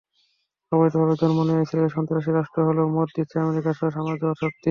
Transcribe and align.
অবৈধভাবে 0.71 1.15
জন্ম 1.21 1.37
নেওয়া 1.43 1.63
ইসরায়েল 1.65 1.91
সন্ত্রাসী 1.95 2.29
রাষ্ট্র 2.31 2.59
হলেও 2.67 2.93
মদদ 2.95 3.09
দিচ্ছে 3.15 3.35
আমেরিকাসহ 3.39 3.87
সাম্রাজ্যবাদ 3.89 4.37
শক্তি। 4.37 4.59